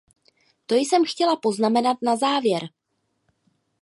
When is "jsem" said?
0.75-1.05